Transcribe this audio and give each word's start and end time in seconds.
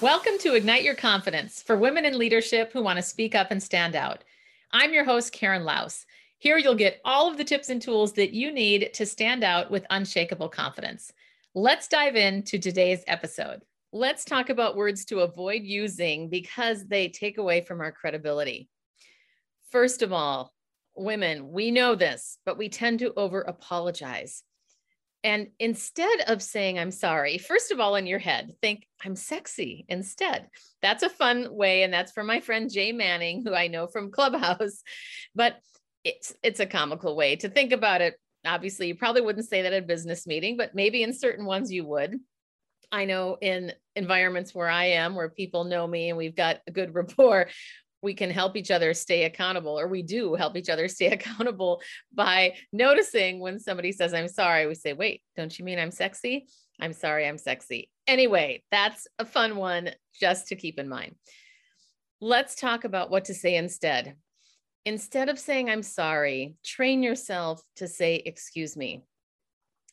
Welcome 0.00 0.38
to 0.42 0.54
Ignite 0.54 0.84
Your 0.84 0.94
Confidence 0.94 1.60
for 1.60 1.76
women 1.76 2.04
in 2.04 2.16
leadership 2.16 2.72
who 2.72 2.84
want 2.84 2.98
to 2.98 3.02
speak 3.02 3.34
up 3.34 3.50
and 3.50 3.60
stand 3.60 3.96
out. 3.96 4.22
I'm 4.70 4.92
your 4.92 5.02
host, 5.02 5.32
Karen 5.32 5.64
Laos. 5.64 6.06
Here 6.38 6.56
you'll 6.56 6.76
get 6.76 7.00
all 7.04 7.28
of 7.28 7.36
the 7.36 7.42
tips 7.42 7.68
and 7.68 7.82
tools 7.82 8.12
that 8.12 8.30
you 8.32 8.52
need 8.52 8.94
to 8.94 9.04
stand 9.04 9.42
out 9.42 9.72
with 9.72 9.84
unshakable 9.90 10.50
confidence. 10.50 11.12
Let's 11.52 11.88
dive 11.88 12.14
into 12.14 12.60
today's 12.60 13.02
episode. 13.08 13.62
Let's 13.92 14.24
talk 14.24 14.50
about 14.50 14.76
words 14.76 15.04
to 15.06 15.22
avoid 15.22 15.62
using 15.64 16.28
because 16.28 16.86
they 16.86 17.08
take 17.08 17.38
away 17.38 17.62
from 17.62 17.80
our 17.80 17.90
credibility. 17.90 18.68
First 19.70 20.02
of 20.02 20.12
all, 20.12 20.54
women, 20.94 21.50
we 21.50 21.72
know 21.72 21.96
this, 21.96 22.38
but 22.46 22.56
we 22.56 22.68
tend 22.68 23.00
to 23.00 23.12
over 23.14 23.40
apologize. 23.40 24.44
And 25.24 25.48
instead 25.58 26.20
of 26.28 26.42
saying, 26.42 26.78
I'm 26.78 26.92
sorry, 26.92 27.38
first 27.38 27.72
of 27.72 27.80
all, 27.80 27.96
in 27.96 28.06
your 28.06 28.20
head, 28.20 28.52
think, 28.62 28.86
I'm 29.04 29.16
sexy 29.16 29.84
instead. 29.88 30.48
That's 30.80 31.02
a 31.02 31.08
fun 31.08 31.48
way. 31.50 31.82
And 31.82 31.92
that's 31.92 32.12
for 32.12 32.22
my 32.22 32.40
friend 32.40 32.70
Jay 32.70 32.92
Manning, 32.92 33.42
who 33.44 33.52
I 33.52 33.66
know 33.66 33.86
from 33.86 34.10
Clubhouse. 34.12 34.82
But 35.34 35.56
it's 36.04 36.34
it's 36.42 36.60
a 36.60 36.66
comical 36.66 37.16
way 37.16 37.36
to 37.36 37.48
think 37.48 37.72
about 37.72 38.00
it. 38.00 38.14
Obviously, 38.46 38.86
you 38.88 38.94
probably 38.94 39.20
wouldn't 39.20 39.48
say 39.48 39.62
that 39.62 39.72
at 39.72 39.82
a 39.82 39.86
business 39.86 40.26
meeting, 40.26 40.56
but 40.56 40.74
maybe 40.74 41.02
in 41.02 41.12
certain 41.12 41.44
ones 41.44 41.72
you 41.72 41.84
would. 41.84 42.18
I 42.90 43.04
know 43.04 43.36
in 43.40 43.72
environments 43.96 44.54
where 44.54 44.68
I 44.68 44.84
am, 44.84 45.14
where 45.14 45.28
people 45.28 45.64
know 45.64 45.86
me 45.86 46.08
and 46.08 46.16
we've 46.16 46.36
got 46.36 46.60
a 46.66 46.70
good 46.70 46.94
rapport, 46.94 47.48
we 48.02 48.14
can 48.14 48.30
help 48.30 48.56
each 48.56 48.70
other 48.70 48.94
stay 48.94 49.24
accountable, 49.24 49.78
or 49.78 49.88
we 49.88 50.02
do 50.02 50.34
help 50.34 50.56
each 50.56 50.68
other 50.68 50.88
stay 50.88 51.08
accountable 51.08 51.80
by 52.12 52.54
noticing 52.72 53.40
when 53.40 53.58
somebody 53.58 53.92
says, 53.92 54.14
I'm 54.14 54.28
sorry, 54.28 54.66
we 54.66 54.74
say, 54.74 54.92
Wait, 54.92 55.22
don't 55.36 55.56
you 55.58 55.64
mean 55.64 55.78
I'm 55.78 55.90
sexy? 55.90 56.46
I'm 56.80 56.92
sorry, 56.92 57.26
I'm 57.26 57.38
sexy. 57.38 57.90
Anyway, 58.06 58.62
that's 58.70 59.06
a 59.18 59.24
fun 59.24 59.56
one 59.56 59.90
just 60.18 60.48
to 60.48 60.56
keep 60.56 60.78
in 60.78 60.88
mind. 60.88 61.16
Let's 62.20 62.54
talk 62.54 62.84
about 62.84 63.10
what 63.10 63.26
to 63.26 63.34
say 63.34 63.56
instead. 63.56 64.14
Instead 64.84 65.28
of 65.28 65.38
saying, 65.38 65.68
I'm 65.68 65.82
sorry, 65.82 66.54
train 66.64 67.02
yourself 67.02 67.60
to 67.76 67.88
say, 67.88 68.16
Excuse 68.16 68.76
me 68.76 69.02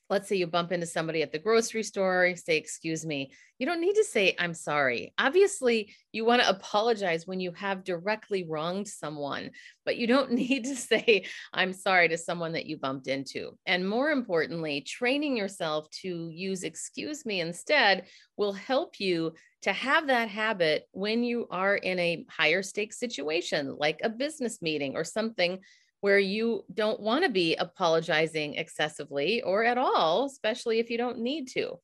let's 0.09 0.29
say 0.29 0.35
you 0.35 0.47
bump 0.47 0.71
into 0.71 0.85
somebody 0.85 1.21
at 1.21 1.31
the 1.31 1.39
grocery 1.39 1.83
store, 1.83 2.35
say, 2.35 2.57
Excuse 2.57 3.05
me. 3.05 3.31
You 3.57 3.65
don't 3.65 3.79
need 3.79 3.95
to 3.95 4.03
say, 4.03 4.35
I'm 4.37 4.53
sorry. 4.53 5.13
Obviously, 5.17 5.95
you 6.11 6.25
want 6.25 6.41
to 6.41 6.49
apologize 6.49 7.25
when 7.25 7.39
you 7.39 7.53
have 7.53 7.85
directly 7.85 8.45
wronged 8.47 8.87
someone, 8.87 9.51
but 9.85 9.95
you 9.97 10.07
don't 10.07 10.31
need 10.33 10.65
to 10.65 10.75
say, 10.75 11.25
I'm 11.53 11.73
sorry 11.73 12.09
to 12.09 12.17
someone 12.17 12.53
that 12.53 12.65
you 12.65 12.77
bumped 12.77 13.07
into. 13.07 13.57
And 13.65 13.87
more 13.87 14.11
importantly, 14.11 14.81
training 14.81 15.37
yourself 15.37 15.89
to 16.01 16.29
use 16.29 16.63
excuse 16.63 17.25
me 17.25 17.39
instead 17.39 18.05
will 18.37 18.53
help 18.53 18.99
you 18.99 19.33
to 19.61 19.73
have 19.73 20.07
that 20.07 20.29
habit 20.29 20.83
when 20.91 21.23
you 21.23 21.47
are 21.49 21.75
in 21.75 21.97
a 21.97 22.25
higher 22.29 22.61
stakes 22.61 22.99
situation, 22.99 23.75
like 23.79 23.99
a 24.03 24.09
business 24.09 24.61
meeting 24.61 24.95
or 24.95 25.03
something 25.03 25.59
where 26.05 26.19
you 26.19 26.63
don't 26.71 26.99
want 26.99 27.23
to 27.23 27.31
be 27.31 27.55
apologizing 27.55 28.53
excessively 28.53 29.41
or 29.41 29.63
at 29.63 29.79
all, 29.79 30.25
especially 30.25 30.77
if 30.77 30.91
you 30.91 30.99
don't 30.99 31.17
need 31.17 31.47
to. 31.47 31.79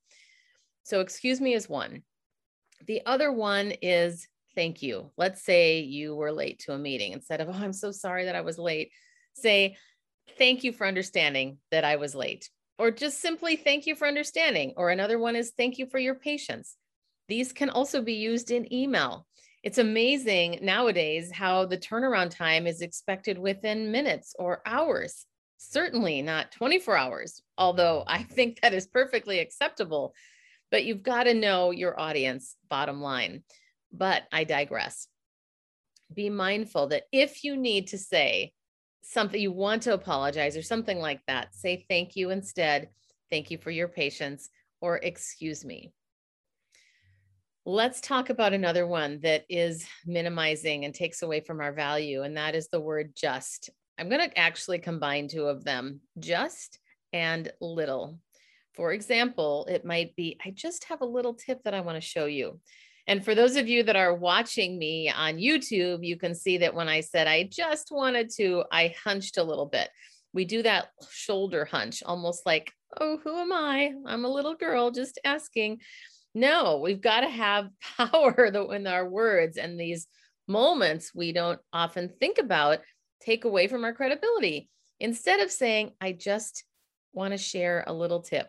So, 0.84 1.00
excuse 1.00 1.42
me 1.42 1.56
is 1.56 1.68
one. 1.68 2.04
The 2.86 3.02
other 3.08 3.32
one 3.32 3.72
is 3.82 4.28
thank 4.54 4.84
you. 4.84 5.10
Let's 5.18 5.42
say 5.42 5.80
you 5.80 6.16
were 6.16 6.32
late 6.32 6.60
to 6.66 6.74
a 6.74 6.78
meeting. 6.78 7.14
Instead 7.14 7.42
of, 7.42 7.50
oh, 7.50 7.54
I'm 7.54 7.74
so 7.74 7.92
sorry 7.92 8.26
that 8.26 8.36
I 8.36 8.42
was 8.42 8.60
late, 8.60 8.92
say, 9.34 9.76
thank 10.38 10.64
you 10.64 10.72
for 10.72 10.86
understanding 10.86 11.58
that 11.72 11.84
I 11.84 11.96
was 11.96 12.14
late. 12.14 12.48
Or 12.78 12.92
just 12.92 13.22
simply 13.22 13.56
thank 13.56 13.88
you 13.88 13.96
for 13.96 14.08
understanding. 14.08 14.76
Or 14.78 14.92
another 14.92 15.18
one 15.18 15.36
is 15.36 15.54
thank 15.58 15.80
you 15.80 15.88
for 15.88 15.98
your 15.98 16.14
patience. 16.14 16.76
These 17.28 17.54
can 17.54 17.72
also 17.72 18.04
be 18.04 18.14
used 18.14 18.52
in 18.52 18.72
email 18.72 19.26
it's 19.64 19.78
amazing 19.78 20.60
nowadays 20.62 21.32
how 21.32 21.66
the 21.66 21.78
turnaround 21.78 22.36
time 22.36 22.66
is 22.66 22.82
expected 22.82 23.38
within 23.38 23.92
minutes 23.92 24.36
or 24.40 24.62
hours. 24.66 25.26
Certainly 25.58 26.24
not 26.24 26.52
24 26.52 26.98
hours, 26.98 27.42
although 27.58 28.04
I 28.08 28.24
think 28.24 28.60
that 28.62 28.74
is 28.74 28.88
perfectly 28.88 29.40
acceptable. 29.40 30.16
But 30.72 30.86
you've 30.86 31.04
got 31.04 31.24
to 31.24 31.36
know 31.36 31.70
your 31.70 32.00
audience, 32.00 32.56
bottom 32.70 33.02
line. 33.02 33.44
But 33.92 34.24
I 34.32 34.46
digress. 34.46 35.08
Be 36.12 36.30
mindful 36.30 36.88
that 36.88 37.04
if 37.12 37.44
you 37.44 37.56
need 37.56 37.88
to 37.88 37.98
say 38.00 38.54
something, 39.04 39.40
you 39.40 39.52
want 39.52 39.84
to 39.84 39.94
apologize 39.94 40.58
or 40.58 40.64
something 40.64 41.00
like 41.00 41.22
that, 41.28 41.54
say 41.54 41.86
thank 41.88 42.16
you 42.16 42.32
instead. 42.32 42.90
Thank 43.30 43.52
you 43.52 43.58
for 43.60 43.70
your 43.70 43.88
patience 43.88 44.50
or 44.82 44.98
excuse 44.98 45.64
me. 45.64 45.94
Let's 47.66 48.02
talk 48.02 48.32
about 48.32 48.54
another 48.54 48.88
one 48.88 49.20
that 49.22 49.46
is 49.48 49.86
minimizing 50.08 50.84
and 50.84 50.96
takes 50.96 51.22
away 51.22 51.42
from 51.42 51.62
our 51.62 51.72
value, 51.72 52.24
and 52.24 52.36
that 52.36 52.56
is 52.56 52.70
the 52.70 52.82
word 52.82 53.14
just. 53.16 53.70
I'm 54.00 54.10
going 54.10 54.28
to 54.28 54.36
actually 54.36 54.80
combine 54.80 55.28
two 55.28 55.46
of 55.46 55.64
them 55.64 56.00
just 56.18 56.80
and 57.14 57.52
little. 57.62 58.18
For 58.74 58.94
example, 58.94 59.68
it 59.70 59.86
might 59.86 60.16
be 60.16 60.40
I 60.44 60.50
just 60.50 60.86
have 60.86 61.02
a 61.02 61.06
little 61.06 61.36
tip 61.36 61.62
that 61.64 61.76
I 61.76 61.82
want 61.82 61.98
to 61.98 62.08
show 62.08 62.26
you. 62.26 62.60
And 63.06 63.24
for 63.24 63.36
those 63.36 63.56
of 63.56 63.68
you 63.68 63.84
that 63.84 63.96
are 63.96 64.16
watching 64.16 64.80
me 64.80 65.12
on 65.12 65.38
YouTube, 65.38 66.04
you 66.04 66.18
can 66.18 66.34
see 66.34 66.58
that 66.60 66.74
when 66.74 66.90
I 66.90 67.02
said 67.02 67.28
I 67.28 67.44
just 67.44 67.92
wanted 67.92 68.32
to, 68.38 68.64
I 68.72 68.96
hunched 69.04 69.38
a 69.38 69.44
little 69.44 69.68
bit. 69.68 69.88
We 70.34 70.46
do 70.46 70.64
that 70.64 70.88
shoulder 71.12 71.66
hunch, 71.66 72.02
almost 72.04 72.44
like, 72.46 72.72
oh, 73.00 73.20
who 73.24 73.38
am 73.38 73.54
I? 73.54 73.94
I'm 74.08 74.26
a 74.26 74.30
little 74.32 74.56
girl 74.56 74.90
just 74.90 75.20
asking. 75.24 75.82
No, 76.34 76.78
we've 76.78 77.02
got 77.02 77.22
to 77.22 77.30
have 77.30 77.70
power 77.98 78.46
in 78.46 78.88
our 78.88 79.08
words 79.08 79.58
and 79.58 79.80
these 79.80 80.08
moments 80.48 81.14
we 81.14 81.32
don't 81.32 81.60
often 81.72 82.10
think 82.20 82.38
about 82.38 82.80
take 83.22 83.46
away 83.46 83.68
from 83.68 83.84
our 83.84 83.94
credibility. 83.94 84.70
Instead 85.00 85.40
of 85.40 85.52
saying, 85.52 85.92
I 86.00 86.12
just 86.12 86.64
want 87.14 87.32
to 87.34 87.38
share 87.38 87.84
a 87.88 87.94
little 87.94 88.22
tip, 88.22 88.48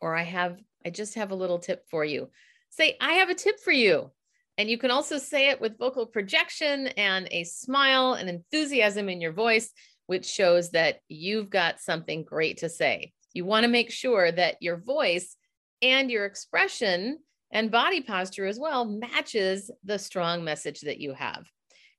or 0.00 0.14
I 0.14 0.22
have, 0.22 0.58
I 0.84 0.90
just 0.90 1.14
have 1.14 1.30
a 1.30 1.36
little 1.36 1.58
tip 1.58 1.84
for 1.90 2.04
you. 2.04 2.30
Say, 2.70 2.96
I 3.00 3.14
have 3.14 3.30
a 3.30 3.34
tip 3.34 3.60
for 3.60 3.72
you. 3.72 4.10
And 4.58 4.68
you 4.68 4.78
can 4.78 4.90
also 4.90 5.18
say 5.18 5.48
it 5.50 5.60
with 5.60 5.78
vocal 5.78 6.06
projection 6.06 6.88
and 6.88 7.28
a 7.30 7.44
smile 7.44 8.14
and 8.14 8.28
enthusiasm 8.28 9.08
in 9.08 9.20
your 9.20 9.32
voice, 9.32 9.70
which 10.06 10.26
shows 10.26 10.70
that 10.70 11.00
you've 11.08 11.50
got 11.50 11.80
something 11.80 12.24
great 12.24 12.58
to 12.58 12.68
say. 12.68 13.12
You 13.32 13.44
want 13.44 13.64
to 13.64 13.70
make 13.70 13.90
sure 13.90 14.30
that 14.30 14.56
your 14.60 14.76
voice 14.76 15.36
and 15.82 16.10
your 16.10 16.24
expression 16.24 17.18
and 17.52 17.70
body 17.70 18.00
posture 18.00 18.46
as 18.46 18.58
well 18.58 18.84
matches 18.84 19.70
the 19.84 19.98
strong 19.98 20.44
message 20.44 20.82
that 20.82 21.00
you 21.00 21.14
have. 21.14 21.46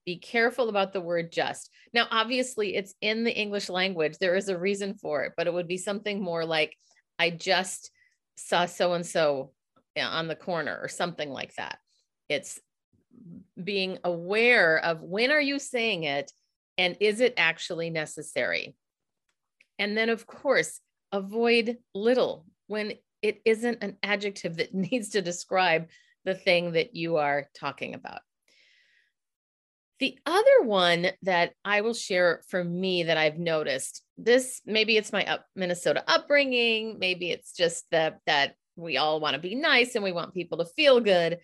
Be 0.06 0.18
careful 0.18 0.70
about 0.70 0.94
the 0.94 1.02
word 1.02 1.32
just. 1.32 1.70
Now, 1.94 2.08
obviously, 2.10 2.76
it's 2.76 2.96
in 3.02 3.24
the 3.24 3.36
English 3.36 3.70
language. 3.70 4.18
There 4.18 4.36
is 4.36 4.50
a 4.50 4.58
reason 4.58 4.96
for 4.96 5.24
it, 5.26 5.34
but 5.38 5.48
it 5.48 5.54
would 5.54 5.68
be 5.68 5.78
something 5.78 6.22
more 6.22 6.46
like, 6.46 6.76
I 7.20 7.30
just 7.30 7.92
saw 8.36 8.66
so 8.66 8.94
and 8.94 9.06
so 9.06 9.52
on 9.96 10.28
the 10.28 10.36
corner 10.36 10.80
or 10.82 10.88
something 10.88 11.30
like 11.30 11.54
that. 11.56 11.78
It's 12.30 12.60
being 13.62 14.00
aware 14.04 14.78
of 14.78 15.02
when 15.02 15.32
are 15.32 15.42
you 15.42 15.60
saying 15.60 16.06
it 16.06 16.32
and 16.78 16.98
is 17.00 17.20
it 17.20 17.34
actually 17.38 17.90
necessary? 17.90 18.76
And 19.78 19.98
then, 19.98 20.10
of 20.10 20.26
course, 20.26 20.80
avoid 21.12 21.78
little 21.94 22.46
when 22.68 22.94
it 23.22 23.42
isn't 23.46 23.84
an 23.84 23.98
adjective 24.04 24.58
that 24.58 24.74
needs 24.74 25.10
to 25.10 25.22
describe 25.22 25.88
the 26.26 26.36
thing 26.36 26.74
that 26.74 26.96
you 26.96 27.18
are 27.18 27.48
talking 27.56 27.94
about. 27.94 28.22
The 30.00 30.18
other 30.26 30.64
one 30.64 31.08
that 31.22 31.54
I 31.64 31.82
will 31.82 31.94
share 31.94 32.42
for 32.50 32.64
me 32.64 33.04
that 33.04 33.18
I've 33.18 33.38
noticed 33.38 34.02
this 34.18 34.62
maybe 34.66 34.98
it's 34.98 35.14
my 35.14 35.24
up 35.26 35.46
Minnesota 35.56 36.04
upbringing, 36.08 36.98
maybe 36.98 37.30
it's 37.30 37.54
just 37.54 37.86
that 37.92 38.20
that 38.26 38.56
we 38.76 38.98
all 38.98 39.20
want 39.20 39.36
to 39.36 39.40
be 39.40 39.54
nice 39.54 39.94
and 39.94 40.04
we 40.04 40.12
want 40.12 40.34
people 40.34 40.58
to 40.60 40.66
feel 40.66 41.00
good. 41.00 41.40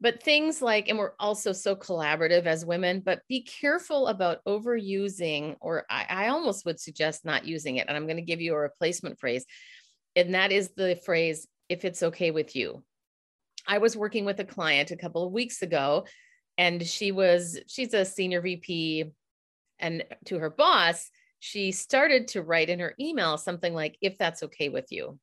But 0.00 0.20
things 0.20 0.60
like, 0.60 0.88
and 0.88 0.98
we're 0.98 1.12
also 1.20 1.52
so 1.52 1.76
collaborative 1.76 2.46
as 2.46 2.66
women, 2.66 3.02
but 3.04 3.20
be 3.28 3.42
careful 3.42 4.08
about 4.08 4.44
overusing, 4.48 5.54
or 5.60 5.84
I, 5.88 6.06
I 6.08 6.28
almost 6.28 6.66
would 6.66 6.80
suggest 6.80 7.24
not 7.24 7.46
using 7.46 7.76
it. 7.76 7.86
And 7.86 7.96
I'm 7.96 8.06
going 8.06 8.16
to 8.16 8.22
give 8.22 8.40
you 8.40 8.54
a 8.54 8.58
replacement 8.58 9.20
phrase 9.20 9.46
and 10.16 10.34
that 10.34 10.52
is 10.52 10.70
the 10.76 11.00
phrase, 11.04 11.46
if 11.68 11.84
it's 11.84 12.02
okay 12.02 12.30
with 12.30 12.54
you. 12.54 12.82
I 13.66 13.78
was 13.78 13.96
working 13.96 14.24
with 14.24 14.40
a 14.40 14.44
client 14.44 14.90
a 14.90 14.96
couple 14.96 15.24
of 15.26 15.32
weeks 15.32 15.62
ago, 15.62 16.06
and 16.58 16.84
she 16.84 17.12
was, 17.12 17.58
she's 17.66 17.94
a 17.94 18.04
senior 18.04 18.40
VP. 18.40 19.06
And 19.78 20.04
to 20.26 20.38
her 20.38 20.50
boss, 20.50 21.10
she 21.38 21.72
started 21.72 22.28
to 22.28 22.42
write 22.42 22.68
in 22.68 22.78
her 22.78 22.94
email 23.00 23.36
something 23.36 23.74
like, 23.74 23.96
if 24.00 24.18
that's 24.18 24.42
okay 24.44 24.68
with 24.68 24.86
you. 24.90 25.18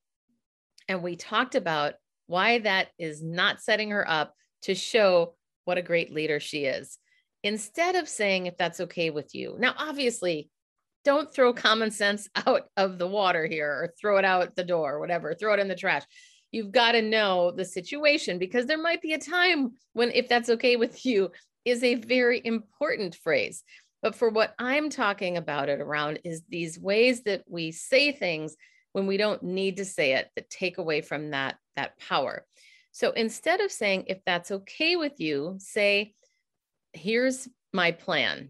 And 0.88 1.04
we 1.04 1.16
talked 1.16 1.56
about 1.56 1.94
why 2.28 2.60
that 2.60 2.90
is 2.98 3.24
not 3.24 3.62
setting 3.62 3.92
her 3.92 4.10
up 4.10 4.34
to 4.64 4.76
show 4.76 5.36
what 5.66 5.78
a 5.78 5.84
great 5.84 6.14
leader 6.14 6.40
she 6.40 6.66
is. 6.66 6.98
Instead 7.44 7.96
of 7.96 8.10
saying, 8.10 8.48
if 8.48 8.58
that's 8.58 8.82
okay 8.82 9.12
with 9.12 9.34
you. 9.34 9.56
Now, 9.60 9.74
obviously, 9.78 10.50
don't 11.10 11.34
throw 11.34 11.52
common 11.52 11.90
sense 11.90 12.30
out 12.46 12.70
of 12.78 13.00
the 13.00 13.08
water 13.08 13.48
here 13.48 13.68
or 13.68 13.94
throw 14.00 14.18
it 14.20 14.26
out 14.26 14.56
the 14.56 14.64
door, 14.64 14.94
or 14.94 15.00
whatever, 15.00 15.34
throw 15.34 15.54
it 15.54 15.60
in 15.60 15.68
the 15.68 15.76
trash. 15.76 16.04
you've 16.52 16.72
got 16.72 16.94
to 16.94 17.02
know 17.02 17.52
the 17.52 17.66
situation 17.66 18.40
because 18.40 18.66
there 18.66 18.82
might 18.82 19.02
be 19.02 19.14
a 19.14 19.20
time 19.20 19.72
when, 19.94 20.12
if 20.12 20.28
that's 20.28 20.50
okay 20.50 20.76
with 20.76 21.06
you, 21.10 21.32
is 21.66 21.84
a 21.84 21.96
very 21.96 22.42
important 22.44 23.16
phrase. 23.16 23.64
But 24.02 24.16
for 24.16 24.30
what 24.30 24.54
I'm 24.60 24.90
talking 24.90 25.36
about 25.38 25.68
it 25.68 25.82
around 25.82 26.20
is 26.24 26.44
these 26.48 26.80
ways 26.80 27.24
that 27.24 27.44
we 27.48 27.72
say 27.72 28.12
things 28.12 28.56
when 28.94 29.08
we 29.08 29.18
don't 29.18 29.44
need 29.44 29.78
to 29.78 29.86
say 29.86 30.14
it 30.14 30.30
that 30.36 30.50
take 30.50 30.78
away 30.78 31.02
from 31.02 31.32
that, 31.32 31.58
that 31.76 32.00
power. 32.00 32.46
So 32.92 33.12
instead 33.12 33.62
of 33.62 33.72
saying, 33.72 34.06
if 34.08 34.20
that's 34.26 34.52
okay 34.52 34.96
with 34.96 35.20
you, 35.20 35.56
say, 35.58 36.14
here's 36.94 37.48
my 37.74 37.92
plan, 37.92 38.50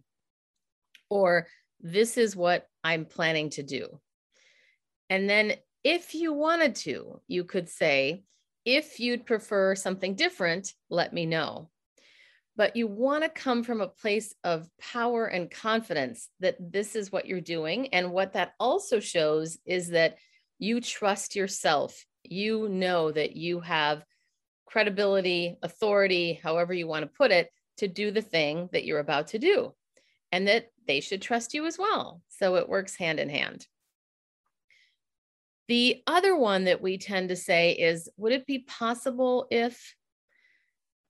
or 1.09 1.47
this 1.81 2.17
is 2.17 2.35
what 2.35 2.67
I'm 2.83 3.05
planning 3.05 3.49
to 3.51 3.63
do. 3.63 3.99
And 5.09 5.29
then 5.29 5.55
if 5.83 6.13
you 6.13 6.33
wanted 6.33 6.75
to, 6.75 7.21
you 7.27 7.43
could 7.43 7.69
say, 7.69 8.23
if 8.65 8.99
you'd 8.99 9.25
prefer 9.25 9.75
something 9.75 10.15
different, 10.15 10.73
let 10.89 11.13
me 11.13 11.25
know. 11.25 11.69
But 12.55 12.75
you 12.75 12.87
want 12.87 13.23
to 13.23 13.29
come 13.29 13.63
from 13.63 13.79
a 13.79 13.87
place 13.87 14.35
of 14.43 14.67
power 14.79 15.25
and 15.25 15.49
confidence 15.49 16.27
that 16.41 16.57
this 16.59 16.95
is 16.95 17.11
what 17.11 17.25
you're 17.25 17.39
doing. 17.39 17.87
And 17.93 18.11
what 18.11 18.33
that 18.33 18.53
also 18.59 18.99
shows 18.99 19.57
is 19.65 19.89
that 19.89 20.17
you 20.59 20.81
trust 20.81 21.37
yourself. 21.37 22.05
You 22.23 22.67
know 22.67 23.11
that 23.11 23.35
you 23.37 23.61
have 23.61 24.03
credibility, 24.65 25.57
authority, 25.63 26.39
however 26.43 26.73
you 26.73 26.85
want 26.85 27.03
to 27.03 27.17
put 27.17 27.31
it, 27.31 27.49
to 27.77 27.87
do 27.87 28.11
the 28.11 28.21
thing 28.21 28.69
that 28.73 28.83
you're 28.83 28.99
about 28.99 29.27
to 29.27 29.39
do, 29.39 29.73
and 30.31 30.47
that 30.47 30.71
they 30.87 30.99
should 30.99 31.21
trust 31.21 31.53
you 31.53 31.65
as 31.65 31.77
well. 31.77 32.21
So 32.29 32.55
it 32.55 32.69
works 32.69 32.95
hand 32.95 33.19
in 33.19 33.29
hand. 33.29 33.65
The 35.67 36.01
other 36.07 36.35
one 36.35 36.65
that 36.65 36.81
we 36.81 36.97
tend 36.97 37.29
to 37.29 37.35
say 37.35 37.73
is 37.73 38.09
Would 38.17 38.33
it 38.33 38.47
be 38.47 38.59
possible 38.59 39.47
if? 39.51 39.95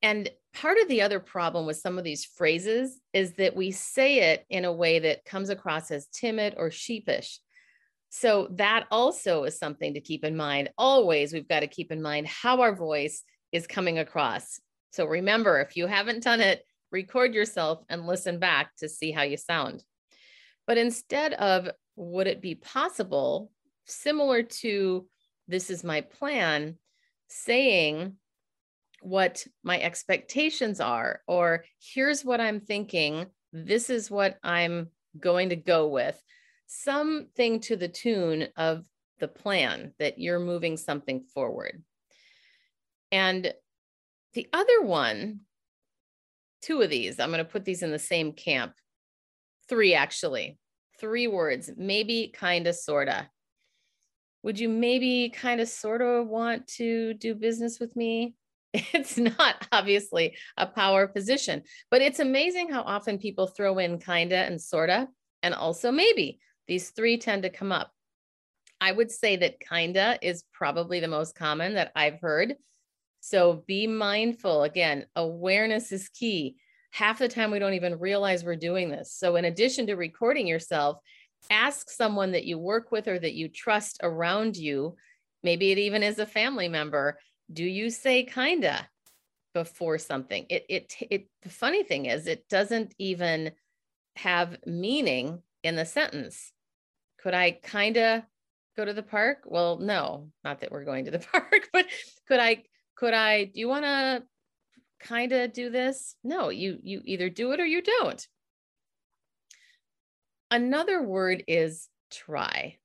And 0.01 0.29
part 0.53 0.77
of 0.77 0.87
the 0.87 1.01
other 1.01 1.19
problem 1.19 1.65
with 1.65 1.77
some 1.77 1.97
of 1.97 2.03
these 2.03 2.25
phrases 2.25 2.99
is 3.13 3.33
that 3.33 3.55
we 3.55 3.71
say 3.71 4.31
it 4.31 4.45
in 4.49 4.65
a 4.65 4.73
way 4.73 4.99
that 4.99 5.25
comes 5.25 5.49
across 5.49 5.91
as 5.91 6.07
timid 6.07 6.55
or 6.57 6.71
sheepish. 6.71 7.39
So 8.09 8.47
that 8.51 8.87
also 8.91 9.43
is 9.43 9.59
something 9.59 9.93
to 9.93 10.01
keep 10.01 10.23
in 10.23 10.35
mind. 10.35 10.69
Always, 10.77 11.31
we've 11.31 11.47
got 11.47 11.59
to 11.61 11.67
keep 11.67 11.91
in 11.91 12.01
mind 12.01 12.27
how 12.27 12.61
our 12.61 12.73
voice 12.73 13.23
is 13.51 13.67
coming 13.67 13.99
across. 13.99 14.59
So 14.91 15.05
remember, 15.05 15.61
if 15.61 15.77
you 15.77 15.85
haven't 15.85 16.23
done 16.23 16.41
it, 16.41 16.63
record 16.91 17.33
yourself 17.33 17.83
and 17.89 18.05
listen 18.05 18.39
back 18.39 18.75
to 18.77 18.89
see 18.89 19.11
how 19.11 19.23
you 19.23 19.37
sound. 19.37 19.83
But 20.67 20.77
instead 20.77 21.33
of 21.33 21.69
would 21.95 22.27
it 22.27 22.41
be 22.41 22.55
possible, 22.55 23.51
similar 23.85 24.43
to 24.43 25.07
this 25.47 25.69
is 25.69 25.83
my 25.83 26.01
plan, 26.01 26.77
saying 27.27 28.15
what 29.01 29.45
my 29.63 29.79
expectations 29.81 30.79
are, 30.79 31.21
or 31.27 31.65
here's 31.79 32.23
what 32.23 32.41
I'm 32.41 32.59
thinking, 32.59 33.27
this 33.51 33.89
is 33.89 34.11
what 34.11 34.37
I'm 34.43 34.89
going 35.19 35.49
to 35.49 35.55
go 35.55 35.87
with, 35.87 36.21
something 36.67 37.61
to 37.61 37.75
the 37.75 37.87
tune 37.87 38.47
of 38.55 38.85
the 39.19 39.27
plan 39.27 39.93
that 39.99 40.19
you're 40.19 40.39
moving 40.39 40.77
something 40.77 41.23
forward. 41.33 41.83
And 43.11 43.53
the 44.33 44.47
other 44.53 44.81
one, 44.83 45.41
two 46.61 46.81
of 46.81 46.89
these, 46.89 47.19
I'm 47.19 47.29
going 47.31 47.43
to 47.43 47.49
put 47.49 47.65
these 47.65 47.83
in 47.83 47.91
the 47.91 47.99
same 47.99 48.33
camp. 48.33 48.73
Three, 49.67 49.93
actually. 49.93 50.57
Three 50.99 51.27
words, 51.27 51.69
maybe, 51.77 52.33
kind 52.35 52.67
of, 52.67 52.75
sort 52.75 53.07
of. 53.07 53.25
Would 54.43 54.59
you 54.59 54.69
maybe 54.69 55.29
kind 55.29 55.61
of, 55.61 55.67
sort 55.67 56.01
of 56.01 56.27
want 56.27 56.67
to 56.77 57.13
do 57.13 57.35
business 57.35 57.79
with 57.79 57.95
me? 57.95 58.35
It's 58.73 59.17
not 59.17 59.67
obviously 59.71 60.35
a 60.57 60.67
power 60.67 61.07
position, 61.07 61.63
but 61.89 62.01
it's 62.01 62.19
amazing 62.19 62.69
how 62.69 62.81
often 62.83 63.17
people 63.17 63.47
throw 63.47 63.79
in 63.79 63.99
kinda 63.99 64.35
and 64.35 64.61
sorta 64.61 65.07
and 65.41 65.53
also 65.53 65.91
maybe. 65.91 66.39
These 66.67 66.91
three 66.91 67.17
tend 67.17 67.43
to 67.43 67.49
come 67.49 67.71
up. 67.71 67.91
I 68.79 68.91
would 68.91 69.11
say 69.11 69.37
that 69.37 69.59
kinda 69.59 70.19
is 70.21 70.43
probably 70.53 70.99
the 70.99 71.07
most 71.07 71.35
common 71.35 71.73
that 71.73 71.91
I've 71.95 72.19
heard. 72.21 72.55
So 73.19 73.63
be 73.67 73.87
mindful. 73.87 74.63
Again, 74.63 75.05
awareness 75.15 75.91
is 75.91 76.09
key. 76.09 76.55
Half 76.91 77.19
the 77.19 77.27
time, 77.27 77.51
we 77.51 77.59
don't 77.59 77.73
even 77.73 77.99
realize 77.99 78.43
we're 78.43 78.55
doing 78.55 78.89
this. 78.89 79.13
So, 79.13 79.35
in 79.35 79.45
addition 79.45 79.87
to 79.87 79.95
recording 79.95 80.47
yourself, 80.47 80.97
ask 81.51 81.89
someone 81.89 82.31
that 82.31 82.45
you 82.45 82.57
work 82.57 82.91
with 82.91 83.07
or 83.07 83.19
that 83.19 83.33
you 83.33 83.47
trust 83.47 83.99
around 84.01 84.57
you. 84.57 84.95
Maybe 85.43 85.71
it 85.71 85.77
even 85.77 86.03
is 86.03 86.19
a 86.19 86.25
family 86.25 86.67
member. 86.67 87.19
Do 87.51 87.63
you 87.63 87.89
say 87.89 88.23
kinda 88.23 88.87
before 89.53 89.97
something? 89.97 90.45
It, 90.49 90.65
it, 90.69 90.95
it, 91.09 91.27
the 91.43 91.49
funny 91.49 91.83
thing 91.83 92.05
is, 92.07 92.27
it 92.27 92.47
doesn't 92.49 92.93
even 92.97 93.51
have 94.15 94.57
meaning 94.65 95.41
in 95.63 95.75
the 95.75 95.85
sentence. 95.85 96.51
Could 97.19 97.33
I 97.33 97.51
kinda 97.51 98.27
go 98.75 98.85
to 98.85 98.93
the 98.93 99.03
park? 99.03 99.43
Well, 99.45 99.77
no, 99.77 100.31
not 100.43 100.61
that 100.61 100.71
we're 100.71 100.85
going 100.85 101.05
to 101.05 101.11
the 101.11 101.19
park, 101.31 101.69
but 101.71 101.85
could 102.27 102.39
I 102.39 102.63
could 102.99 103.13
I, 103.13 103.45
do 103.45 103.61
you 103.61 103.69
want 103.69 103.85
to 103.85 104.23
kind 104.99 105.31
of 105.31 105.53
do 105.53 105.69
this? 105.69 106.15
No, 106.21 106.49
you 106.49 106.79
you 106.83 107.01
either 107.05 107.29
do 107.29 107.53
it 107.53 107.61
or 107.61 107.65
you 107.65 107.81
don't. 107.81 108.27
Another 110.51 111.01
word 111.01 111.45
is 111.47 111.87
try. 112.11 112.77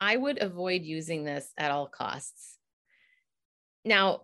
I 0.00 0.16
would 0.16 0.40
avoid 0.40 0.82
using 0.82 1.24
this 1.24 1.52
at 1.58 1.70
all 1.70 1.88
costs. 1.88 2.56
Now, 3.84 4.22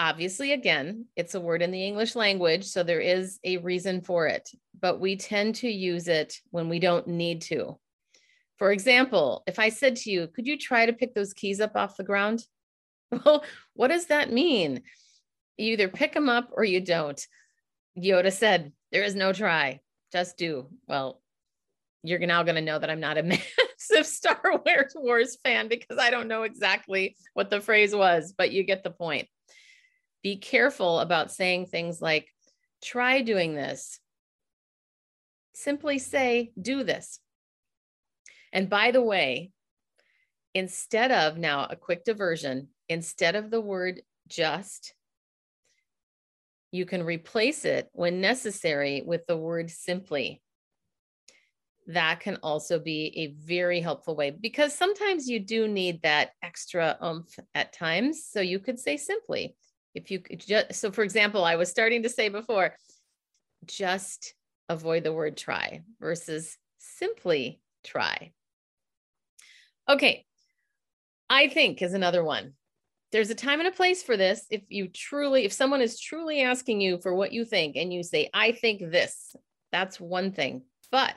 obviously, 0.00 0.50
again, 0.52 1.06
it's 1.14 1.36
a 1.36 1.40
word 1.40 1.62
in 1.62 1.70
the 1.70 1.86
English 1.86 2.16
language, 2.16 2.64
so 2.64 2.82
there 2.82 3.00
is 3.00 3.38
a 3.44 3.58
reason 3.58 4.00
for 4.00 4.26
it, 4.26 4.50
but 4.80 4.98
we 4.98 5.14
tend 5.14 5.54
to 5.56 5.68
use 5.68 6.08
it 6.08 6.40
when 6.50 6.68
we 6.68 6.80
don't 6.80 7.06
need 7.06 7.42
to. 7.42 7.78
For 8.58 8.72
example, 8.72 9.44
if 9.46 9.60
I 9.60 9.68
said 9.68 9.94
to 9.96 10.10
you, 10.10 10.26
could 10.26 10.46
you 10.46 10.58
try 10.58 10.86
to 10.86 10.92
pick 10.92 11.14
those 11.14 11.34
keys 11.34 11.60
up 11.60 11.76
off 11.76 11.96
the 11.96 12.02
ground? 12.02 12.44
Well, 13.10 13.44
what 13.74 13.88
does 13.88 14.06
that 14.06 14.32
mean? 14.32 14.82
You 15.56 15.74
either 15.74 15.88
pick 15.88 16.14
them 16.14 16.28
up 16.28 16.50
or 16.52 16.64
you 16.64 16.80
don't. 16.80 17.20
Yoda 17.96 18.32
said, 18.32 18.72
There 18.90 19.04
is 19.04 19.14
no 19.14 19.32
try, 19.32 19.80
just 20.12 20.36
do. 20.36 20.68
Well, 20.88 21.20
you're 22.02 22.18
now 22.18 22.42
going 22.42 22.56
to 22.56 22.60
know 22.60 22.78
that 22.78 22.90
I'm 22.90 23.00
not 23.00 23.18
a 23.18 23.22
massive 23.22 24.06
Star 24.06 24.40
Wars 24.94 25.38
fan 25.42 25.68
because 25.68 25.98
I 25.98 26.10
don't 26.10 26.28
know 26.28 26.42
exactly 26.42 27.16
what 27.32 27.50
the 27.50 27.60
phrase 27.60 27.94
was, 27.94 28.34
but 28.36 28.52
you 28.52 28.62
get 28.62 28.84
the 28.84 28.90
point. 28.90 29.26
Be 30.22 30.36
careful 30.36 31.00
about 31.00 31.32
saying 31.32 31.66
things 31.66 32.00
like, 32.00 32.28
try 32.82 33.22
doing 33.22 33.54
this. 33.54 33.98
Simply 35.54 35.98
say, 35.98 36.52
do 36.60 36.84
this. 36.84 37.20
And 38.52 38.68
by 38.68 38.90
the 38.90 39.02
way, 39.02 39.50
instead 40.54 41.10
of 41.10 41.38
now 41.38 41.66
a 41.68 41.76
quick 41.76 42.04
diversion, 42.04 42.68
instead 42.88 43.36
of 43.36 43.50
the 43.50 43.60
word 43.60 44.02
just, 44.28 44.94
you 46.70 46.86
can 46.86 47.02
replace 47.04 47.64
it 47.64 47.88
when 47.92 48.20
necessary 48.20 49.02
with 49.06 49.26
the 49.26 49.36
word 49.36 49.70
simply. 49.70 50.42
That 51.86 52.20
can 52.20 52.38
also 52.42 52.78
be 52.78 53.12
a 53.16 53.46
very 53.46 53.80
helpful 53.80 54.16
way 54.16 54.30
because 54.30 54.74
sometimes 54.74 55.28
you 55.28 55.38
do 55.38 55.68
need 55.68 56.02
that 56.02 56.30
extra 56.42 56.96
oomph 57.04 57.38
at 57.54 57.72
times. 57.72 58.24
So 58.28 58.40
you 58.40 58.58
could 58.58 58.78
say 58.78 58.96
simply, 58.96 59.54
if 59.94 60.10
you 60.10 60.18
could 60.18 60.40
just, 60.40 60.74
so 60.74 60.90
for 60.90 61.04
example, 61.04 61.44
I 61.44 61.56
was 61.56 61.70
starting 61.70 62.02
to 62.02 62.08
say 62.08 62.28
before, 62.28 62.74
just 63.66 64.34
avoid 64.68 65.04
the 65.04 65.12
word 65.12 65.36
try 65.36 65.82
versus 66.00 66.56
simply 66.78 67.60
try. 67.84 68.32
Okay, 69.88 70.24
I 71.28 71.48
think 71.48 71.82
is 71.82 71.94
another 71.94 72.24
one 72.24 72.54
there's 73.14 73.30
a 73.30 73.34
time 73.34 73.60
and 73.60 73.68
a 73.68 73.72
place 73.72 74.02
for 74.02 74.16
this. 74.16 74.44
If 74.50 74.62
you 74.68 74.88
truly, 74.88 75.44
if 75.44 75.52
someone 75.52 75.80
is 75.80 76.00
truly 76.00 76.42
asking 76.42 76.80
you 76.80 76.98
for 76.98 77.14
what 77.14 77.32
you 77.32 77.44
think 77.44 77.76
and 77.76 77.94
you 77.94 78.02
say, 78.02 78.28
I 78.34 78.50
think 78.50 78.80
this, 78.80 79.36
that's 79.70 80.00
one 80.00 80.32
thing. 80.32 80.62
But 80.90 81.14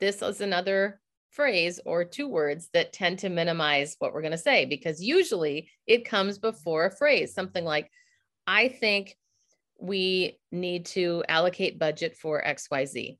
this 0.00 0.20
is 0.20 0.42
another 0.42 1.00
phrase 1.30 1.80
or 1.86 2.04
two 2.04 2.28
words 2.28 2.68
that 2.74 2.92
tend 2.92 3.20
to 3.20 3.30
minimize 3.30 3.96
what 4.00 4.12
we're 4.12 4.20
going 4.20 4.32
to 4.32 4.36
say 4.36 4.66
because 4.66 5.02
usually 5.02 5.70
it 5.86 6.04
comes 6.04 6.36
before 6.36 6.84
a 6.84 6.94
phrase, 6.94 7.32
something 7.32 7.64
like, 7.64 7.90
I 8.46 8.68
think 8.68 9.16
we 9.78 10.38
need 10.52 10.84
to 10.86 11.24
allocate 11.26 11.78
budget 11.78 12.18
for 12.18 12.44
XYZ. 12.46 13.16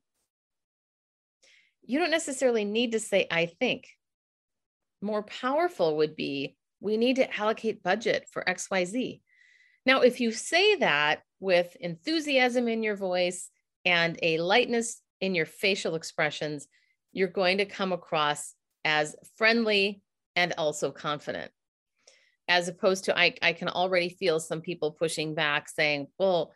You 1.81 1.97
don't 1.97 2.11
necessarily 2.11 2.65
need 2.65 2.91
to 2.91 2.99
say, 2.99 3.25
I 3.31 3.47
think. 3.47 3.87
More 5.01 5.23
powerful 5.23 5.97
would 5.97 6.15
be, 6.15 6.55
we 6.81 6.97
need 6.97 7.15
to 7.15 7.39
allocate 7.39 7.83
budget 7.83 8.27
for 8.31 8.43
XYZ. 8.43 9.21
Now, 9.85 10.01
if 10.01 10.19
you 10.19 10.31
say 10.31 10.75
that 10.75 11.21
with 11.39 11.75
enthusiasm 11.79 12.67
in 12.67 12.83
your 12.83 12.95
voice 12.97 13.49
and 13.85 14.19
a 14.21 14.37
lightness 14.39 15.01
in 15.21 15.33
your 15.33 15.45
facial 15.45 15.95
expressions, 15.95 16.67
you're 17.13 17.27
going 17.27 17.59
to 17.59 17.65
come 17.65 17.93
across 17.93 18.53
as 18.83 19.15
friendly 19.37 20.01
and 20.35 20.53
also 20.57 20.91
confident. 20.91 21.51
as 22.47 22.67
opposed 22.67 23.05
to 23.05 23.17
I, 23.17 23.35
I 23.41 23.53
can 23.53 23.69
already 23.69 24.09
feel 24.09 24.39
some 24.39 24.61
people 24.61 24.91
pushing 24.91 25.33
back 25.35 25.69
saying, 25.69 26.07
well, 26.19 26.53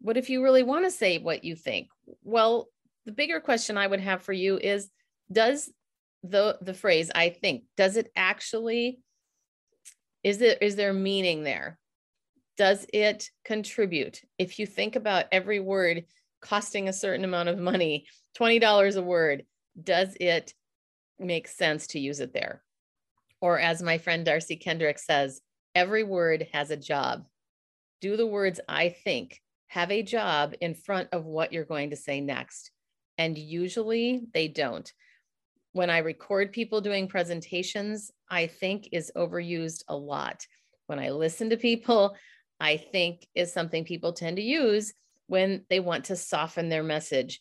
what 0.00 0.16
if 0.16 0.30
you 0.30 0.42
really 0.42 0.62
want 0.62 0.84
to 0.84 0.90
say 0.90 1.18
what 1.18 1.44
you 1.44 1.56
think? 1.56 1.88
Well, 2.22 2.68
the 3.06 3.12
bigger 3.12 3.40
question 3.40 3.76
I 3.76 3.86
would 3.86 4.00
have 4.00 4.22
for 4.22 4.32
you 4.32 4.58
is 4.58 4.88
does 5.30 5.70
the 6.22 6.58
the 6.60 6.74
phrase 6.74 7.10
I 7.14 7.30
think, 7.30 7.64
does 7.76 7.96
it 7.96 8.12
actually 8.14 9.00
is 10.22 10.40
it 10.40 10.58
is 10.60 10.76
there 10.76 10.92
meaning 10.92 11.42
there? 11.42 11.78
Does 12.56 12.86
it 12.92 13.30
contribute? 13.44 14.20
If 14.38 14.58
you 14.58 14.66
think 14.66 14.96
about 14.96 15.26
every 15.32 15.60
word 15.60 16.04
costing 16.40 16.88
a 16.88 16.92
certain 16.92 17.24
amount 17.24 17.48
of 17.48 17.58
money, 17.58 18.06
$20 18.38 18.96
a 18.96 19.02
word, 19.02 19.44
does 19.80 20.14
it 20.20 20.52
make 21.18 21.48
sense 21.48 21.86
to 21.88 21.98
use 21.98 22.20
it 22.20 22.34
there? 22.34 22.62
Or 23.40 23.58
as 23.58 23.82
my 23.82 23.98
friend 23.98 24.24
Darcy 24.24 24.56
Kendrick 24.56 24.98
says, 24.98 25.40
every 25.74 26.04
word 26.04 26.48
has 26.52 26.70
a 26.70 26.76
job. 26.76 27.24
Do 28.00 28.16
the 28.16 28.26
words 28.26 28.60
I 28.68 28.90
think 28.90 29.40
have 29.68 29.90
a 29.90 30.02
job 30.02 30.54
in 30.60 30.74
front 30.74 31.08
of 31.12 31.24
what 31.24 31.52
you're 31.52 31.64
going 31.64 31.90
to 31.90 31.96
say 31.96 32.20
next? 32.20 32.70
And 33.16 33.38
usually 33.38 34.22
they 34.34 34.48
don't. 34.48 34.92
When 35.72 35.90
I 35.90 35.98
record 35.98 36.52
people 36.52 36.80
doing 36.80 37.08
presentations, 37.08 38.10
I 38.30 38.46
think 38.46 38.88
is 38.92 39.10
overused 39.16 39.84
a 39.88 39.96
lot. 39.96 40.46
When 40.86 40.98
I 40.98 41.10
listen 41.10 41.50
to 41.50 41.56
people, 41.56 42.16
I 42.60 42.76
think 42.76 43.26
is 43.34 43.52
something 43.52 43.84
people 43.84 44.12
tend 44.12 44.36
to 44.36 44.42
use 44.42 44.92
when 45.26 45.64
they 45.70 45.80
want 45.80 46.06
to 46.06 46.16
soften 46.16 46.68
their 46.68 46.82
message. 46.82 47.40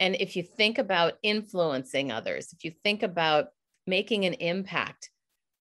And 0.00 0.16
if 0.16 0.36
you 0.36 0.42
think 0.42 0.78
about 0.78 1.14
influencing 1.22 2.10
others, 2.10 2.52
if 2.52 2.64
you 2.64 2.72
think 2.82 3.02
about 3.02 3.48
making 3.86 4.24
an 4.24 4.34
impact, 4.34 5.10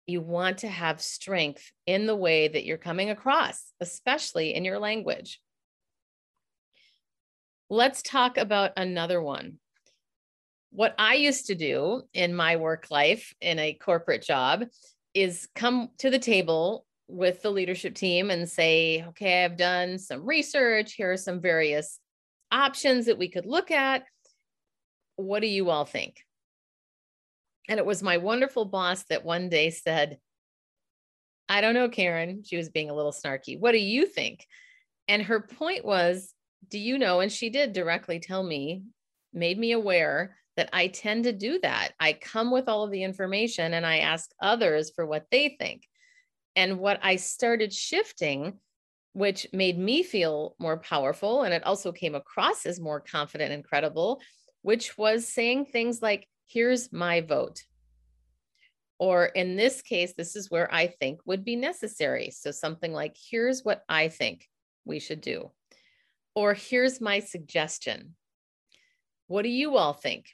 you 0.06 0.22
want 0.22 0.60
to 0.60 0.68
have 0.70 1.02
strength 1.02 1.72
in 1.86 2.06
the 2.06 2.16
way 2.16 2.48
that 2.48 2.66
you're 2.66 2.78
coming 2.78 3.10
across, 3.10 3.74
especially 3.82 4.54
in 4.54 4.64
your 4.64 4.80
language. 4.80 5.42
Let's 7.70 8.02
talk 8.02 8.38
about 8.38 8.72
another 8.78 9.22
one. 9.22 9.60
What 10.78 10.94
I 11.00 11.16
used 11.16 11.48
to 11.48 11.56
do 11.56 12.04
in 12.14 12.36
my 12.36 12.58
work 12.58 12.92
life 12.92 13.34
in 13.42 13.58
a 13.58 13.74
corporate 13.74 14.22
job 14.22 14.66
is 15.16 15.48
come 15.56 15.90
to 15.98 16.12
the 16.12 16.20
table 16.20 16.86
with 17.08 17.42
the 17.42 17.50
leadership 17.50 17.96
team 17.96 18.30
and 18.30 18.48
say, 18.48 19.04
okay, 19.08 19.44
I've 19.44 19.58
done 19.58 19.98
some 19.98 20.24
research. 20.24 20.94
Here 20.94 21.12
are 21.12 21.18
some 21.18 21.42
various 21.42 21.98
options 22.52 23.08
that 23.08 23.18
we 23.18 23.28
could 23.28 23.48
look 23.48 23.72
at. 23.72 24.04
What 25.16 25.40
do 25.40 25.48
you 25.48 25.72
all 25.72 25.86
think? 25.86 26.24
And 27.68 27.80
it 27.80 27.86
was 27.88 28.04
my 28.04 28.18
wonderful 28.18 28.66
boss 28.66 29.04
that 29.06 29.26
one 29.26 29.50
day 29.50 29.72
said, 29.72 30.20
I 31.50 31.62
don't 31.62 31.74
know, 31.74 31.90
Karen. 31.90 32.44
She 32.46 32.56
was 32.56 32.70
being 32.70 32.92
a 32.92 32.96
little 32.96 33.12
snarky. 33.12 33.60
What 33.60 33.72
do 33.72 33.80
you 33.80 34.06
think? 34.06 34.46
And 35.08 35.24
her 35.24 35.40
point 35.40 35.84
was, 35.84 36.36
do 36.70 36.78
you 36.78 37.00
know? 37.00 37.20
And 37.20 37.32
she 37.32 37.50
did 37.50 37.74
directly 37.74 38.20
tell 38.20 38.44
me, 38.44 38.84
made 39.34 39.58
me 39.58 39.72
aware 39.72 40.36
that 40.58 40.70
I 40.74 40.88
tend 40.88 41.24
to 41.24 41.32
do 41.32 41.60
that. 41.62 41.94
I 42.00 42.14
come 42.14 42.52
with 42.52 42.68
all 42.68 42.84
of 42.84 42.92
the 42.92 43.04
information 43.04 43.74
and 43.74 43.86
I 43.86 44.00
ask 44.00 44.30
others 44.42 44.92
for 44.94 45.06
what 45.06 45.26
they 45.32 45.56
think. 45.58 45.88
And 46.56 46.80
what 46.80 47.00
I 47.04 47.16
started 47.16 47.72
shifting, 47.72 48.60
which 49.14 49.48
made 49.54 49.78
me 49.78 50.04
feel 50.04 50.56
more 50.60 50.78
powerful, 50.78 51.44
and 51.44 51.54
it 51.54 51.64
also 51.64 51.92
came 51.92 52.16
across 52.16 52.66
as 52.66 52.80
more 52.80 53.00
confident 53.00 53.54
and 53.54 53.64
credible, 53.64 54.22
which 54.64 54.98
was 54.98 55.28
saying 55.28 55.66
things 55.66 56.02
like, 56.02 56.28
here's 56.48 56.92
my 56.92 57.22
vote. 57.22 57.64
Or 59.00 59.26
in 59.26 59.56
this 59.56 59.84
case, 59.84 60.14
this 60.18 60.36
is 60.36 60.50
where 60.50 60.74
I 60.74 60.88
think 60.88 61.20
would 61.26 61.46
be 61.46 61.56
necessary. 61.56 62.32
So 62.32 62.50
something 62.50 62.92
like, 62.92 63.16
here's 63.30 63.64
what 63.64 63.84
I 63.88 64.08
think 64.08 64.50
we 64.86 65.00
should 65.00 65.22
do. 65.22 65.52
Or 66.34 66.56
here's 66.56 67.00
my 67.00 67.20
suggestion. 67.20 68.16
What 69.28 69.44
do 69.44 69.50
you 69.50 69.78
all 69.78 69.94
think? 69.94 70.26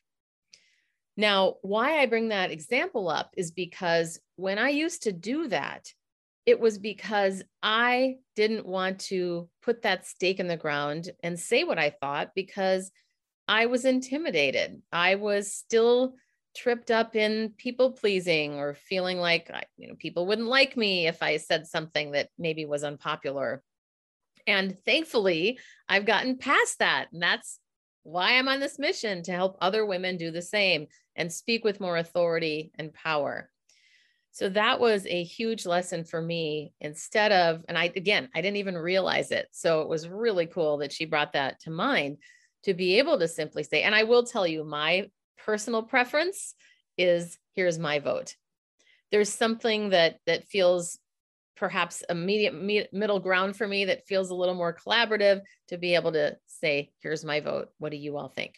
Now, 1.15 1.55
why 1.61 1.99
I 1.99 2.05
bring 2.07 2.29
that 2.29 2.51
example 2.51 3.07
up 3.07 3.33
is 3.37 3.51
because 3.51 4.19
when 4.35 4.57
I 4.57 4.69
used 4.69 5.03
to 5.03 5.11
do 5.11 5.47
that, 5.49 5.87
it 6.45 6.59
was 6.59 6.77
because 6.77 7.43
I 7.61 8.15
didn't 8.35 8.65
want 8.65 8.99
to 8.99 9.47
put 9.61 9.83
that 9.83 10.05
stake 10.05 10.39
in 10.39 10.47
the 10.47 10.57
ground 10.57 11.09
and 11.23 11.39
say 11.39 11.63
what 11.63 11.79
I 11.79 11.91
thought 11.91 12.31
because 12.35 12.91
I 13.47 13.67
was 13.67 13.85
intimidated. 13.85 14.81
I 14.91 15.15
was 15.15 15.53
still 15.53 16.15
tripped 16.55 16.91
up 16.91 17.15
in 17.15 17.53
people 17.57 17.91
pleasing 17.91 18.55
or 18.55 18.75
feeling 18.75 19.17
like 19.17 19.49
you 19.77 19.87
know 19.87 19.95
people 19.95 20.27
wouldn't 20.27 20.47
like 20.47 20.77
me 20.77 21.07
if 21.07 21.23
I 21.23 21.37
said 21.37 21.67
something 21.67 22.11
that 22.11 22.29
maybe 22.37 22.65
was 22.65 22.83
unpopular. 22.83 23.63
And 24.45 24.77
thankfully, 24.85 25.59
I've 25.87 26.05
gotten 26.05 26.37
past 26.37 26.79
that. 26.79 27.07
And 27.13 27.21
that's 27.21 27.59
why 28.03 28.37
I'm 28.37 28.47
on 28.47 28.59
this 28.59 28.77
mission 28.77 29.23
to 29.23 29.31
help 29.31 29.57
other 29.59 29.85
women 29.85 30.17
do 30.17 30.31
the 30.31 30.41
same 30.41 30.87
and 31.15 31.31
speak 31.31 31.63
with 31.63 31.79
more 31.79 31.97
authority 31.97 32.71
and 32.77 32.93
power. 32.93 33.49
So 34.31 34.49
that 34.49 34.79
was 34.79 35.05
a 35.05 35.23
huge 35.23 35.65
lesson 35.65 36.03
for 36.03 36.21
me 36.21 36.73
instead 36.81 37.31
of, 37.31 37.63
and 37.67 37.77
I, 37.77 37.91
again, 37.95 38.29
I 38.33 38.41
didn't 38.41 38.57
even 38.57 38.75
realize 38.75 39.31
it. 39.31 39.47
So 39.51 39.81
it 39.81 39.87
was 39.87 40.09
really 40.09 40.47
cool 40.47 40.77
that 40.77 40.91
she 40.91 41.05
brought 41.05 41.33
that 41.33 41.59
to 41.61 41.69
mind 41.69 42.17
to 42.63 42.73
be 42.73 42.97
able 42.97 43.19
to 43.19 43.27
simply 43.27 43.63
say, 43.63 43.83
and 43.83 43.93
I 43.93 44.03
will 44.03 44.23
tell 44.23 44.47
you, 44.47 44.63
my 44.63 45.09
personal 45.37 45.83
preference 45.83 46.55
is 46.97 47.37
here's 47.53 47.77
my 47.77 47.99
vote. 47.99 48.35
There's 49.11 49.29
something 49.29 49.89
that 49.89 50.17
that 50.25 50.47
feels 50.47 50.97
perhaps 51.55 52.03
a 52.09 52.15
medium 52.15 52.65
middle 52.91 53.19
ground 53.19 53.55
for 53.55 53.67
me 53.67 53.85
that 53.85 54.07
feels 54.07 54.29
a 54.29 54.35
little 54.35 54.55
more 54.55 54.75
collaborative 54.75 55.41
to 55.67 55.77
be 55.77 55.95
able 55.95 56.11
to 56.13 56.37
say, 56.47 56.91
here's 57.01 57.23
my 57.23 57.39
vote. 57.39 57.69
What 57.77 57.91
do 57.91 57.97
you 57.97 58.17
all 58.17 58.29
think? 58.29 58.55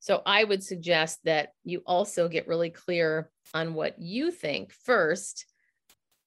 So 0.00 0.22
I 0.24 0.44
would 0.44 0.62
suggest 0.62 1.20
that 1.24 1.50
you 1.64 1.82
also 1.86 2.28
get 2.28 2.48
really 2.48 2.70
clear 2.70 3.30
on 3.52 3.74
what 3.74 3.98
you 3.98 4.30
think 4.30 4.72
first 4.72 5.46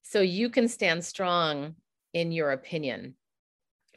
so 0.02 0.20
you 0.20 0.50
can 0.50 0.68
stand 0.68 1.04
strong 1.04 1.76
in 2.12 2.32
your 2.32 2.52
opinion 2.52 3.14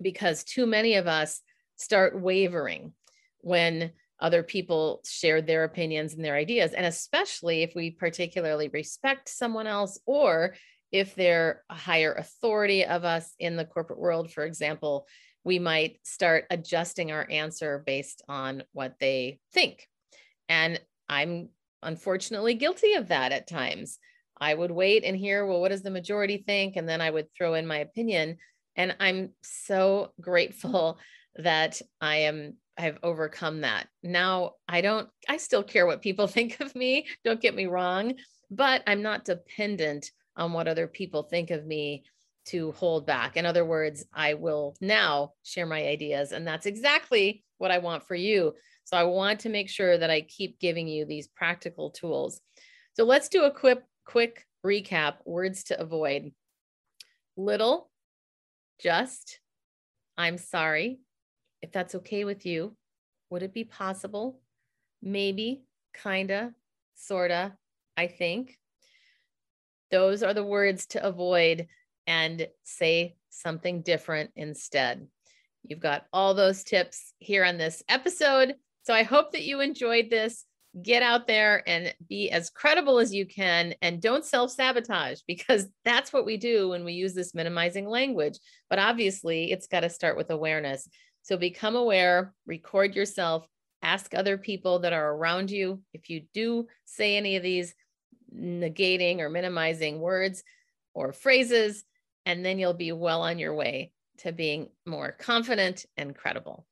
because 0.01 0.43
too 0.43 0.65
many 0.65 0.95
of 0.95 1.07
us 1.07 1.41
start 1.75 2.19
wavering 2.19 2.93
when 3.41 3.91
other 4.19 4.43
people 4.43 5.01
share 5.05 5.41
their 5.41 5.65
opinions 5.65 6.13
and 6.13 6.23
their 6.23 6.35
ideas 6.35 6.71
and 6.71 6.85
especially 6.85 7.63
if 7.63 7.75
we 7.75 7.91
particularly 7.91 8.69
respect 8.69 9.27
someone 9.27 9.67
else 9.67 9.99
or 10.05 10.55
if 10.91 11.15
they're 11.15 11.63
a 11.69 11.75
higher 11.75 12.13
authority 12.13 12.85
of 12.85 13.03
us 13.03 13.33
in 13.39 13.55
the 13.55 13.65
corporate 13.65 13.99
world 13.99 14.31
for 14.31 14.43
example 14.43 15.07
we 15.45 15.59
might 15.59 15.99
start 16.03 16.45
adjusting 16.49 17.11
our 17.11 17.25
answer 17.29 17.81
based 17.85 18.23
on 18.27 18.63
what 18.73 18.95
they 18.99 19.39
think. 19.53 19.87
And 20.49 20.81
I'm 21.07 21.49
unfortunately 21.83 22.55
guilty 22.55 22.95
of 22.95 23.09
that 23.09 23.31
at 23.31 23.47
times. 23.47 23.99
I 24.37 24.53
would 24.53 24.71
wait 24.71 25.03
and 25.05 25.15
hear, 25.15 25.45
well, 25.45 25.61
what 25.61 25.69
does 25.69 25.83
the 25.83 25.91
majority 25.91 26.43
think? 26.45 26.75
And 26.75 26.89
then 26.89 26.99
I 26.99 27.11
would 27.11 27.27
throw 27.31 27.53
in 27.53 27.67
my 27.67 27.77
opinion. 27.77 28.37
And 28.75 28.95
I'm 28.99 29.29
so 29.43 30.11
grateful 30.19 30.99
that 31.37 31.79
I 32.01 32.17
am 32.17 32.55
I've 32.77 32.97
overcome 33.03 33.61
that. 33.61 33.87
Now 34.03 34.53
I 34.67 34.81
don't 34.81 35.07
I 35.29 35.37
still 35.37 35.63
care 35.63 35.85
what 35.85 36.01
people 36.01 36.27
think 36.27 36.59
of 36.59 36.75
me, 36.75 37.05
don't 37.23 37.39
get 37.39 37.55
me 37.55 37.67
wrong, 37.67 38.15
but 38.49 38.81
I'm 38.87 39.03
not 39.03 39.25
dependent 39.25 40.11
on 40.35 40.53
what 40.53 40.67
other 40.67 40.87
people 40.87 41.23
think 41.23 41.51
of 41.51 41.65
me 41.65 42.03
to 42.45 42.71
hold 42.73 43.05
back. 43.05 43.37
In 43.37 43.45
other 43.45 43.65
words, 43.65 44.05
I 44.13 44.35
will 44.35 44.75
now 44.79 45.33
share 45.43 45.65
my 45.65 45.87
ideas. 45.87 46.31
And 46.31 46.45
that's 46.45 46.65
exactly 46.65 47.43
what 47.57 47.71
I 47.71 47.79
want 47.79 48.03
for 48.03 48.15
you. 48.15 48.53
So 48.83 48.97
I 48.97 49.03
want 49.03 49.39
to 49.41 49.49
make 49.49 49.69
sure 49.69 49.97
that 49.97 50.11
I 50.11 50.21
keep 50.21 50.59
giving 50.59 50.87
you 50.87 51.05
these 51.05 51.27
practical 51.27 51.89
tools. 51.89 52.39
So 52.93 53.03
let's 53.03 53.29
do 53.29 53.43
a 53.43 53.51
quick, 53.51 53.83
quick 54.05 54.45
recap 54.63 55.15
words 55.25 55.63
to 55.65 55.79
avoid. 55.79 56.31
Little, 57.35 57.89
just, 58.79 59.39
I'm 60.17 60.37
sorry. 60.37 60.99
If 61.61 61.71
that's 61.71 61.95
okay 61.95 62.25
with 62.25 62.45
you, 62.45 62.75
would 63.31 63.41
it 63.41 63.53
be 63.53 63.63
possible? 63.63 64.39
Maybe, 65.01 65.63
kinda, 66.03 66.53
sorta, 66.93 67.53
I 67.97 68.07
think. 68.07 68.59
Those 69.95 70.23
are 70.23 70.33
the 70.33 70.43
words 70.43 70.87
to 70.87 71.05
avoid 71.07 71.67
and 72.05 72.49
say 72.65 73.15
something 73.29 73.81
different 73.81 74.29
instead. 74.35 75.07
You've 75.63 75.79
got 75.79 76.05
all 76.11 76.33
those 76.33 76.65
tips 76.65 77.13
here 77.19 77.45
on 77.45 77.57
this 77.57 77.81
episode. 77.87 78.55
So 78.83 78.93
I 78.93 79.03
hope 79.03 79.31
that 79.31 79.45
you 79.45 79.61
enjoyed 79.61 80.09
this. 80.09 80.43
Get 80.83 81.01
out 81.01 81.27
there 81.27 81.63
and 81.65 81.95
be 82.09 82.29
as 82.29 82.49
credible 82.49 82.99
as 82.99 83.13
you 83.13 83.25
can 83.25 83.73
and 83.81 84.01
don't 84.01 84.25
self 84.25 84.51
sabotage 84.51 85.21
because 85.29 85.67
that's 85.85 86.11
what 86.11 86.25
we 86.25 86.35
do 86.35 86.67
when 86.67 86.83
we 86.83 86.91
use 86.91 87.13
this 87.13 87.33
minimizing 87.33 87.87
language. 87.87 88.37
But 88.69 88.79
obviously, 88.79 89.49
it's 89.53 89.67
got 89.67 89.79
to 89.79 89.89
start 89.89 90.17
with 90.17 90.29
awareness. 90.29 90.89
So 91.21 91.37
become 91.37 91.77
aware, 91.77 92.33
record 92.45 92.97
yourself, 92.97 93.47
ask 93.81 94.13
other 94.13 94.37
people 94.37 94.79
that 94.79 94.91
are 94.91 95.13
around 95.15 95.51
you. 95.51 95.81
If 95.93 96.09
you 96.09 96.23
do 96.33 96.67
say 96.83 97.15
any 97.15 97.37
of 97.37 97.43
these 97.43 97.73
negating 98.35 99.19
or 99.19 99.29
minimizing 99.29 99.99
words, 99.99 100.43
or 100.93 101.13
phrases, 101.13 101.83
and 102.25 102.45
then 102.45 102.59
you'll 102.59 102.73
be 102.73 102.91
well 102.91 103.21
on 103.21 103.39
your 103.39 103.53
way 103.53 103.91
to 104.19 104.31
being 104.31 104.69
more 104.85 105.11
confident 105.11 105.85
and 105.97 106.15
credible. 106.15 106.65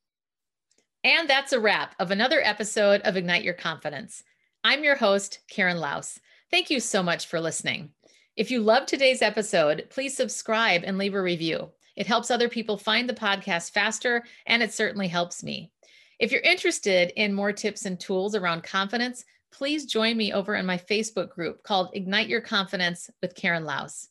And 1.04 1.30
that's 1.30 1.52
a 1.52 1.60
wrap 1.60 1.96
of 2.00 2.12
another 2.12 2.42
episode 2.42 3.02
of 3.02 3.18
Ignite 3.18 3.44
Your 3.44 3.54
Confidence. 3.54 4.24
I'm 4.64 4.84
your 4.84 4.96
host, 4.96 5.40
Karen 5.50 5.80
Laos. 5.80 6.20
Thank 6.50 6.70
you 6.70 6.80
so 6.80 7.04
much 7.04 7.28
for 7.28 7.42
listening. 7.42 7.90
If 8.38 8.50
you 8.50 8.62
loved 8.62 8.88
today's 8.88 9.22
episode, 9.22 9.88
please 9.90 10.16
subscribe 10.16 10.84
and 10.86 10.98
leave 10.98 11.14
a 11.14 11.22
review. 11.22 11.72
It 11.96 12.08
helps 12.08 12.32
other 12.32 12.50
people 12.50 12.78
find 12.78 13.08
the 13.08 13.14
podcast 13.14 13.72
faster, 13.72 14.24
and 14.46 14.64
it 14.64 14.74
certainly 14.74 15.08
helps 15.08 15.44
me. 15.44 15.72
If 16.20 16.32
you're 16.32 16.42
interested 16.42 17.12
in 17.16 17.34
more 17.34 17.52
tips 17.52 17.86
and 17.86 18.00
tools 18.00 18.34
around 18.34 18.64
confidence, 18.64 19.26
please 19.54 19.86
join 19.86 20.18
me 20.18 20.34
over 20.34 20.56
in 20.56 20.66
my 20.66 20.78
Facebook 20.78 21.30
group 21.30 21.64
called 21.64 21.92
Ignite 21.94 22.28
Your 22.28 22.42
Confidence 22.42 23.10
with 23.22 23.36
Karen 23.36 23.64
Laos. 23.64 24.10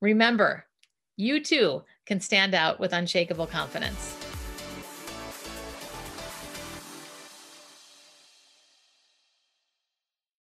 Remember, 0.00 0.66
you 1.16 1.42
too 1.42 1.84
can 2.06 2.20
stand 2.20 2.54
out 2.54 2.80
with 2.80 2.92
unshakable 2.92 3.46
confidence. 3.46 4.25